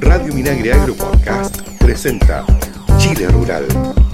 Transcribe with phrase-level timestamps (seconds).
[0.00, 2.44] Radio Minagre Agro Podcast presenta
[2.98, 4.09] Chile Rural.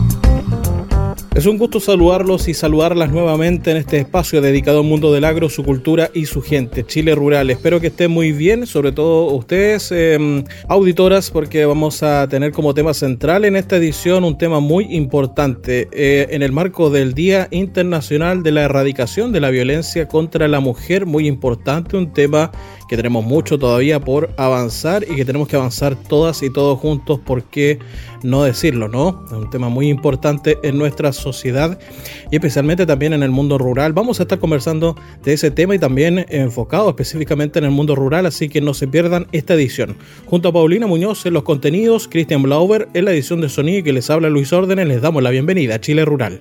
[1.36, 5.50] Es un gusto saludarlos y saludarlas nuevamente en este espacio dedicado al mundo del agro,
[5.50, 7.50] su cultura y su gente, Chile Rural.
[7.50, 12.72] Espero que estén muy bien, sobre todo ustedes, em, auditoras, porque vamos a tener como
[12.72, 17.48] tema central en esta edición un tema muy importante eh, en el marco del Día
[17.50, 22.50] Internacional de la Erradicación de la Violencia contra la Mujer, muy importante, un tema
[22.88, 27.20] que tenemos mucho todavía por avanzar y que tenemos que avanzar todas y todos juntos,
[27.20, 27.78] ¿por qué
[28.26, 29.24] no decirlo, no?
[29.26, 31.78] Es un tema muy importante en nuestra sociedad
[32.30, 33.92] y especialmente también en el mundo rural.
[33.92, 38.26] Vamos a estar conversando de ese tema y también enfocado específicamente en el mundo rural,
[38.26, 39.96] así que no se pierdan esta edición.
[40.26, 43.92] Junto a Paulina Muñoz en los contenidos, Christian Blauber en la edición de sonido que
[43.92, 46.40] les habla Luis Órdenes, les damos la bienvenida a Chile Rural.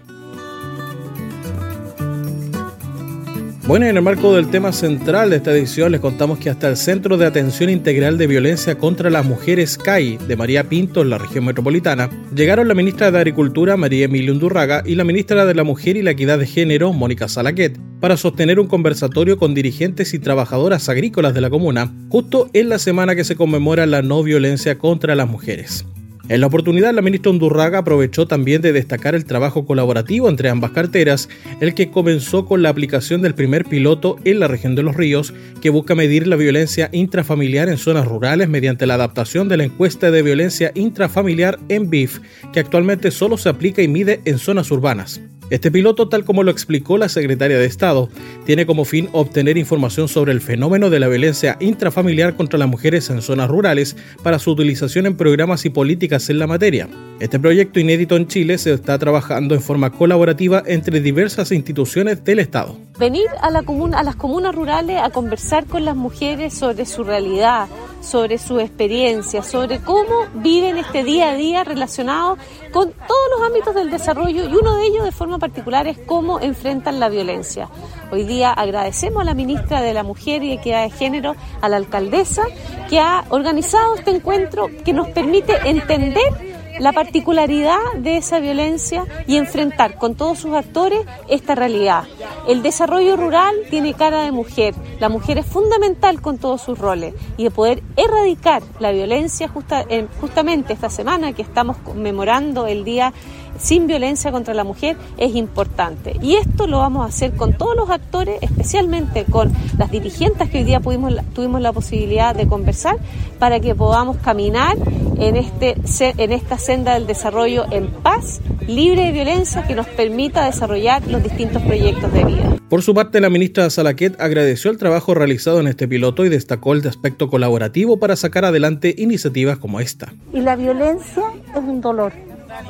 [3.68, 6.78] Bueno, en el marco del tema central de esta edición les contamos que hasta el
[6.78, 11.18] Centro de Atención Integral de Violencia contra las Mujeres CAI de María Pinto en la
[11.18, 15.64] región metropolitana llegaron la ministra de Agricultura María Emilia Undurraga y la ministra de la
[15.64, 20.20] Mujer y la Equidad de Género Mónica Salaquet para sostener un conversatorio con dirigentes y
[20.20, 24.78] trabajadoras agrícolas de la comuna justo en la semana que se conmemora la no violencia
[24.78, 25.88] contra las mujeres.
[26.28, 30.72] En la oportunidad, la ministra Undurraga aprovechó también de destacar el trabajo colaborativo entre ambas
[30.72, 31.30] carteras,
[31.62, 35.36] el que comenzó con la aplicación del primer piloto en la región de los ríos,
[35.62, 40.10] que busca medir la violencia intrafamiliar en zonas rurales mediante la adaptación de la encuesta
[40.10, 42.20] de violencia intrafamiliar en BIF,
[42.52, 45.22] que actualmente solo se aplica y mide en zonas urbanas.
[45.52, 48.10] Este piloto, tal como lo explicó la secretaria de Estado,
[48.46, 53.12] tiene como fin obtener información sobre el fenómeno de la violencia intrafamiliar contra las mujeres
[53.12, 56.90] en zonas rurales para su utilización en programas y políticas en la materia.
[57.20, 62.40] Este proyecto inédito en Chile se está trabajando en forma colaborativa entre diversas instituciones del
[62.40, 62.78] Estado.
[62.98, 67.68] Venir a, a las comunas rurales a conversar con las mujeres sobre su realidad,
[68.06, 72.38] sobre su experiencia, sobre cómo viven este día a día relacionado
[72.72, 76.40] con todos los ámbitos del desarrollo y uno de ellos de forma particular es cómo
[76.40, 77.70] enfrentan la violencia.
[78.12, 81.78] Hoy día agradecemos a la ministra de la Mujer y Equidad de Género, a la
[81.78, 82.44] alcaldesa,
[82.90, 89.38] que ha organizado este encuentro que nos permite entender la particularidad de esa violencia y
[89.38, 92.04] enfrentar con todos sus actores esta realidad.
[92.48, 97.14] El desarrollo rural tiene cara de mujer, la mujer es fundamental con todos sus roles
[97.38, 99.86] y de poder erradicar la violencia justa,
[100.20, 103.14] justamente esta semana que estamos conmemorando el Día
[103.60, 106.18] sin violencia contra la mujer es importante.
[106.22, 110.60] Y esto lo vamos a hacer con todos los actores, especialmente con las dirigentes que
[110.60, 112.98] hoy día pudimos, tuvimos la posibilidad de conversar,
[113.40, 114.78] para que podamos caminar
[115.18, 120.46] en, este, en esta senda del desarrollo en paz, libre de violencia, que nos permita
[120.46, 122.56] desarrollar los distintos proyectos de vida.
[122.70, 126.74] Por su parte, la ministra Salaquet agradeció el trabajo realizado en este piloto y destacó
[126.74, 130.14] el aspecto colaborativo para sacar adelante iniciativas como esta.
[130.34, 132.14] Y la violencia es un dolor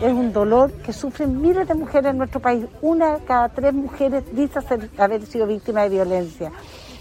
[0.01, 2.65] es un dolor que sufren miles de mujeres en nuestro país.
[2.81, 4.59] Una de cada tres mujeres dice
[4.97, 6.51] haber sido víctima de violencia.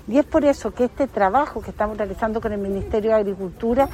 [0.06, 3.88] Y es por eso que este trabajo que estamos realizando con el Ministerio de Agricultura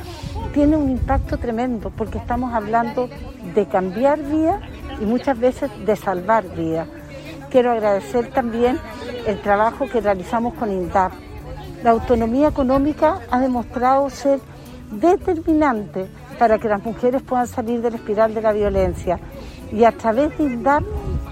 [0.53, 3.09] tiene un impacto tremendo, porque estamos hablando
[3.55, 4.61] de cambiar vidas
[5.01, 6.89] y muchas veces de salvar vidas.
[7.49, 8.79] Quiero agradecer también
[9.27, 11.13] el trabajo que realizamos con INDAP.
[11.85, 14.41] La autonomía económica ha demostrado ser
[14.91, 16.09] determinante
[16.41, 19.21] para que las mujeres puedan salir de la espiral de la violencia.
[19.71, 20.83] Y a través de INDAP,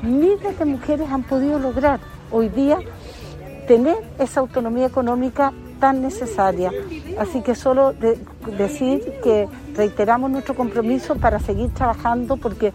[0.03, 1.99] miles de mujeres han podido lograr
[2.31, 2.79] hoy día
[3.67, 6.71] tener esa autonomía económica tan necesaria.
[7.19, 7.95] Así que solo
[8.59, 12.75] decir que reiteramos nuestro compromiso para seguir trabajando porque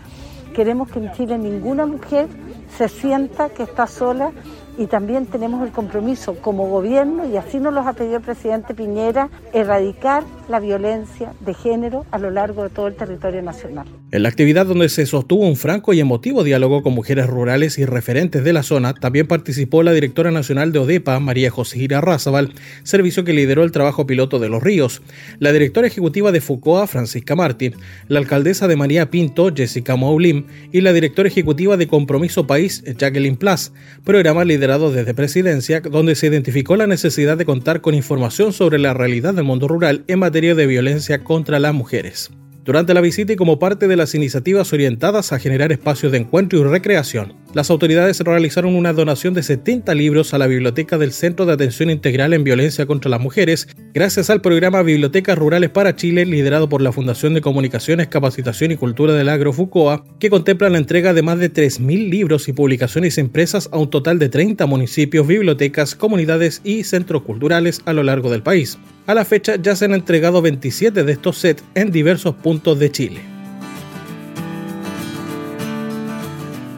[0.55, 2.29] queremos que en Chile ninguna mujer
[2.75, 4.31] se sienta que está sola
[4.78, 8.73] y también tenemos el compromiso como gobierno, y así nos lo ha pedido el presidente
[8.73, 13.88] Piñera, erradicar la violencia de género a lo largo de todo el territorio nacional.
[14.13, 17.85] En la actividad donde se sostuvo un franco y emotivo diálogo con mujeres rurales y
[17.85, 22.53] referentes de la zona, también participó la directora nacional de ODEPA, María José Gira Razabal,
[22.84, 25.02] servicio que lideró el trabajo piloto de Los Ríos,
[25.40, 27.72] la directora ejecutiva de FUCOA, Francisca Martí,
[28.08, 33.37] la alcaldesa de María Pinto, Jessica Moulim, y la directora ejecutiva de Compromiso País, Jacqueline
[33.37, 33.73] Plas,
[34.03, 38.93] programa liderado desde Presidencia, donde se identificó la necesidad de contar con información sobre la
[38.93, 42.29] realidad del mundo rural en materia de violencia contra las mujeres.
[42.63, 46.59] Durante la visita y como parte de las iniciativas orientadas a generar espacios de encuentro
[46.59, 47.33] y recreación.
[47.53, 51.89] Las autoridades realizaron una donación de 70 libros a la biblioteca del Centro de Atención
[51.89, 56.81] Integral en Violencia contra las Mujeres, gracias al programa Bibliotecas Rurales para Chile, liderado por
[56.81, 61.21] la Fundación de Comunicaciones, Capacitación y Cultura del Agro FUCOA, que contempla la entrega de
[61.21, 66.61] más de 3.000 libros y publicaciones impresas a un total de 30 municipios, bibliotecas, comunidades
[66.63, 68.79] y centros culturales a lo largo del país.
[69.05, 72.90] A la fecha ya se han entregado 27 de estos sets en diversos puntos de
[72.90, 73.22] Chile.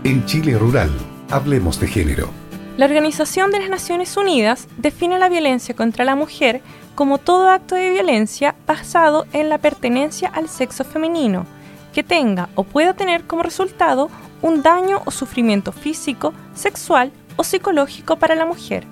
[0.04, 0.90] En Chile Rural,
[1.30, 2.32] hablemos de género.
[2.78, 6.62] La Organización de las Naciones Unidas define la violencia contra la mujer
[6.96, 11.46] como todo acto de violencia basado en la pertenencia al sexo femenino,
[11.94, 14.10] que tenga o pueda tener como resultado
[14.42, 18.88] un daño o sufrimiento físico, sexual o psicológico para la mujer,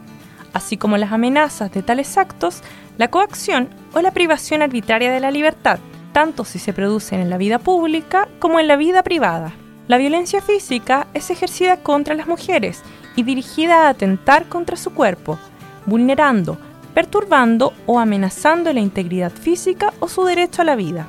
[0.53, 2.61] así como las amenazas de tales actos,
[2.97, 5.79] la coacción o la privación arbitraria de la libertad,
[6.13, 9.53] tanto si se producen en la vida pública como en la vida privada.
[9.87, 12.81] La violencia física es ejercida contra las mujeres
[13.15, 15.37] y dirigida a atentar contra su cuerpo,
[15.85, 16.57] vulnerando,
[16.93, 21.07] perturbando o amenazando la integridad física o su derecho a la vida.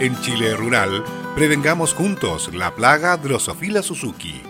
[0.00, 1.02] En Chile Rural,
[1.34, 4.40] prevengamos juntos la plaga Drosophila Suzuki.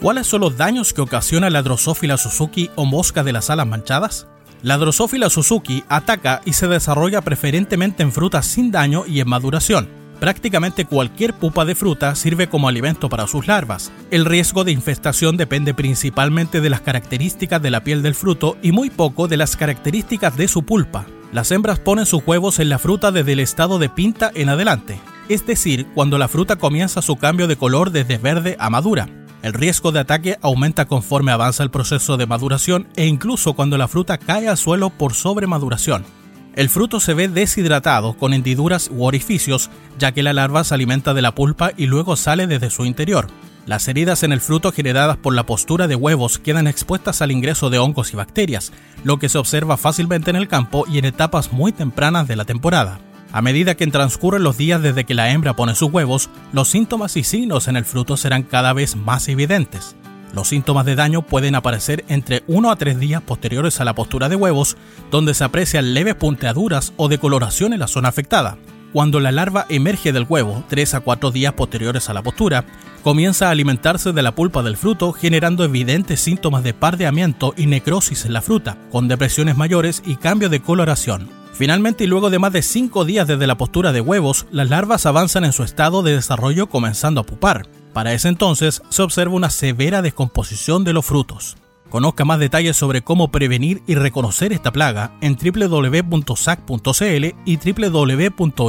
[0.00, 4.26] ¿Cuáles son los daños que ocasiona la Drosophila Suzuki o mosca de las alas manchadas?
[4.62, 9.88] La Drosophila Suzuki ataca y se desarrolla preferentemente en frutas sin daño y en maduración
[10.20, 13.92] Prácticamente cualquier pupa de fruta sirve como alimento para sus larvas.
[14.10, 18.72] El riesgo de infestación depende principalmente de las características de la piel del fruto y
[18.72, 21.06] muy poco de las características de su pulpa.
[21.36, 24.98] Las hembras ponen sus huevos en la fruta desde el estado de pinta en adelante,
[25.28, 29.06] es decir, cuando la fruta comienza su cambio de color desde verde a madura.
[29.42, 33.86] El riesgo de ataque aumenta conforme avanza el proceso de maduración e incluso cuando la
[33.86, 36.06] fruta cae al suelo por sobremaduración.
[36.54, 39.68] El fruto se ve deshidratado con hendiduras u orificios,
[39.98, 43.26] ya que la larva se alimenta de la pulpa y luego sale desde su interior.
[43.66, 47.68] Las heridas en el fruto generadas por la postura de huevos quedan expuestas al ingreso
[47.68, 51.52] de hongos y bacterias, lo que se observa fácilmente en el campo y en etapas
[51.52, 53.00] muy tempranas de la temporada.
[53.32, 57.16] A medida que transcurren los días desde que la hembra pone sus huevos, los síntomas
[57.16, 59.96] y signos en el fruto serán cada vez más evidentes.
[60.32, 64.28] Los síntomas de daño pueden aparecer entre 1 a 3 días posteriores a la postura
[64.28, 64.76] de huevos,
[65.10, 68.58] donde se aprecian leves punteaduras o decoloración en la zona afectada.
[68.92, 72.64] Cuando la larva emerge del huevo, 3 a 4 días posteriores a la postura,
[73.06, 78.24] comienza a alimentarse de la pulpa del fruto, generando evidentes síntomas de pardeamiento y necrosis
[78.24, 81.30] en la fruta, con depresiones mayores y cambio de coloración.
[81.52, 85.06] Finalmente, y luego de más de 5 días desde la postura de huevos, las larvas
[85.06, 87.68] avanzan en su estado de desarrollo comenzando a pupar.
[87.92, 91.56] Para ese entonces se observa una severa descomposición de los frutos.
[91.88, 98.66] Conozca más detalles sobre cómo prevenir y reconocer esta plaga en www.sac.cl y www.inia.cl.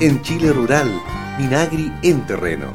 [0.00, 0.90] En Chile Rural,
[1.38, 2.72] Minagri en terreno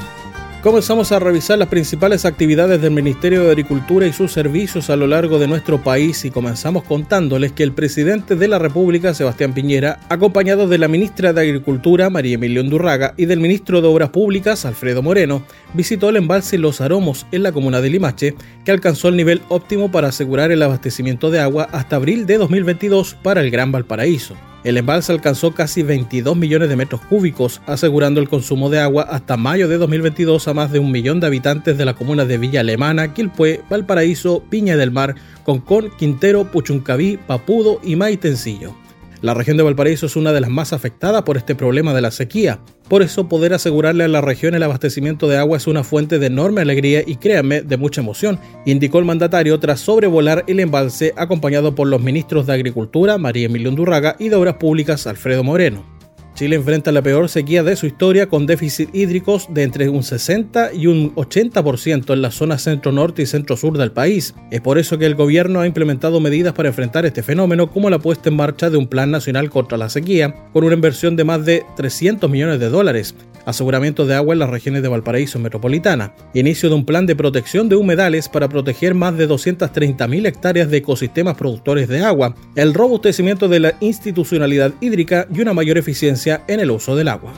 [0.64, 5.08] Comenzamos a revisar las principales actividades del Ministerio de Agricultura y sus servicios a lo
[5.08, 10.00] largo de nuestro país y comenzamos contándoles que el presidente de la República, Sebastián Piñera,
[10.10, 14.66] acompañado de la ministra de Agricultura, María Emilia Undurraga, y del ministro de Obras Públicas,
[14.66, 18.36] Alfredo Moreno, visitó el embalse Los Aromos en la comuna de Limache,
[18.66, 23.16] que alcanzó el nivel óptimo para asegurar el abastecimiento de agua hasta abril de 2022
[23.24, 24.36] para el Gran Valparaíso.
[24.64, 29.38] El embalse alcanzó casi 22 millones de metros cúbicos, asegurando el consumo de agua hasta
[29.38, 32.60] mayo de 2022 a más de un millón de habitantes de las comunas de Villa
[32.60, 38.76] Alemana, Quilpué, Valparaíso, Piña del Mar, Concón, Quintero, Puchuncaví, Papudo y Maitencillo.
[39.22, 42.10] La región de Valparaíso es una de las más afectadas por este problema de la
[42.10, 42.62] sequía.
[42.88, 46.28] Por eso poder asegurarle a la región el abastecimiento de agua es una fuente de
[46.28, 51.76] enorme alegría y créanme, de mucha emoción, indicó el mandatario tras sobrevolar el embalse acompañado
[51.76, 55.99] por los ministros de Agricultura, María Emilia Undurraga, y de Obras Públicas, Alfredo Moreno.
[56.40, 60.74] Chile enfrenta la peor sequía de su historia con déficit hídricos de entre un 60
[60.74, 64.34] y un 80% en la zona centro-norte y centro-sur del país.
[64.50, 68.00] Es por eso que el gobierno ha implementado medidas para enfrentar este fenómeno como la
[68.00, 71.44] puesta en marcha de un Plan Nacional contra la Sequía, con una inversión de más
[71.44, 73.16] de 300 millones de dólares,
[73.50, 77.70] aseguramiento de agua en las regiones de Valparaíso Metropolitana, inicio de un plan de protección
[77.70, 83.48] de humedales para proteger más de 230.000 hectáreas de ecosistemas productores de agua, el robustecimiento
[83.48, 87.34] de la institucionalidad hídrica y una mayor eficiencia en el uso del agua.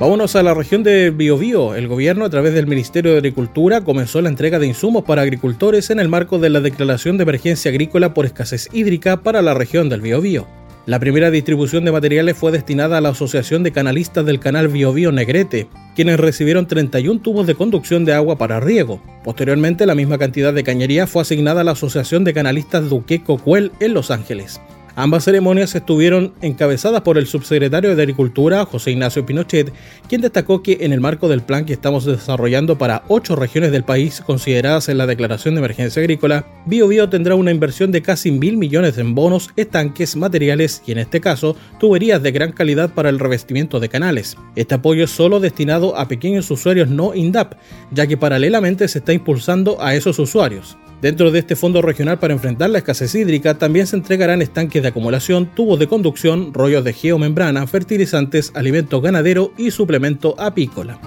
[0.00, 1.74] Vámonos a la región de Biobío.
[1.74, 5.90] El gobierno, a través del Ministerio de Agricultura, comenzó la entrega de insumos para agricultores
[5.90, 9.88] en el marco de la declaración de emergencia agrícola por escasez hídrica para la región
[9.88, 10.46] del Biobío.
[10.88, 15.12] La primera distribución de materiales fue destinada a la Asociación de Canalistas del Canal Biobío
[15.12, 18.98] Negrete, quienes recibieron 31 tubos de conducción de agua para riego.
[19.22, 23.70] Posteriormente, la misma cantidad de cañería fue asignada a la Asociación de Canalistas Duque Cocuel
[23.80, 24.62] en Los Ángeles.
[25.00, 29.72] Ambas ceremonias estuvieron encabezadas por el subsecretario de Agricultura, José Ignacio Pinochet,
[30.08, 33.84] quien destacó que en el marco del plan que estamos desarrollando para ocho regiones del
[33.84, 38.56] país consideradas en la declaración de emergencia agrícola, BioBio tendrá una inversión de casi mil
[38.56, 43.20] millones en bonos, estanques, materiales y en este caso tuberías de gran calidad para el
[43.20, 44.36] revestimiento de canales.
[44.56, 47.54] Este apoyo es solo destinado a pequeños usuarios no INDAP,
[47.92, 50.76] ya que paralelamente se está impulsando a esos usuarios.
[51.00, 54.88] Dentro de este fondo regional para enfrentar la escasez hídrica también se entregarán estanques de
[54.88, 60.98] acumulación, tubos de conducción, rollos de geomembrana, fertilizantes, alimento ganadero y suplemento apícola.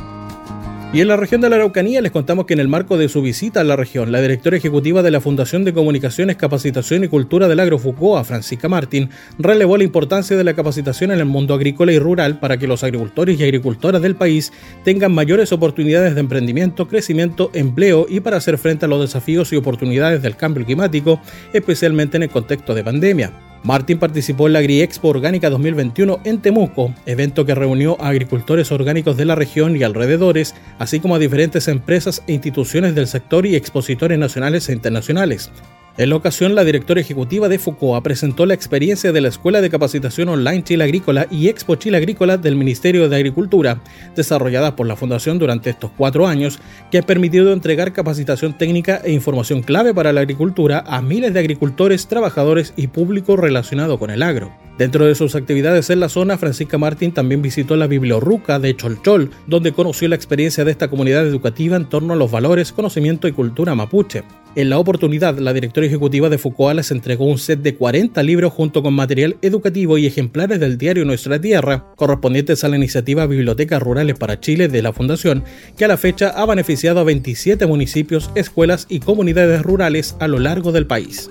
[0.94, 3.22] Y en la región de la Araucanía les contamos que en el marco de su
[3.22, 7.48] visita a la región, la directora ejecutiva de la Fundación de Comunicaciones, Capacitación y Cultura
[7.48, 11.94] del Agro Fucoa, Francisca Martín, relevó la importancia de la capacitación en el mundo agrícola
[11.94, 14.52] y rural para que los agricultores y agricultoras del país
[14.84, 19.56] tengan mayores oportunidades de emprendimiento, crecimiento, empleo y para hacer frente a los desafíos y
[19.56, 21.22] oportunidades del cambio climático,
[21.54, 23.51] especialmente en el contexto de pandemia.
[23.64, 29.18] Martín participó en la AgriExpo Orgánica 2021 en Temuco, evento que reunió a agricultores orgánicos
[29.18, 33.56] de la región y alrededores, así como a diferentes empresas e instituciones del sector y
[33.56, 35.52] expositores nacionales e internacionales.
[35.98, 39.70] En la ocasión, la directora ejecutiva de FUCOA presentó la experiencia de la Escuela de
[39.70, 43.82] Capacitación Online Chile Agrícola y Expo Chile Agrícola del Ministerio de Agricultura,
[44.16, 46.60] desarrollada por la Fundación durante estos cuatro años,
[46.92, 51.42] que ha permitido entregar capacitación técnica e información clave para la agricultura a miles de
[51.42, 54.54] agricultores, trabajadores y público relacionado con el agro.
[54.78, 59.30] Dentro de sus actividades en la zona, Francisca Martín también visitó la Bibliorruca de Cholchol,
[59.46, 63.34] donde conoció la experiencia de esta comunidad educativa en torno a los valores, conocimiento y
[63.34, 64.24] cultura mapuche.
[64.54, 68.52] En la oportunidad, la directora ejecutiva de Foucault les entregó un set de 40 libros
[68.52, 73.82] junto con material educativo y ejemplares del diario Nuestra Tierra, correspondientes a la iniciativa Bibliotecas
[73.82, 75.46] Rurales para Chile de la Fundación,
[75.78, 80.38] que a la fecha ha beneficiado a 27 municipios, escuelas y comunidades rurales a lo
[80.38, 81.30] largo del país.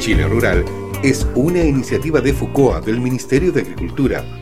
[0.00, 0.64] Chile Rural
[1.04, 4.41] es una iniciativa de FUCOA del Ministerio de Agricultura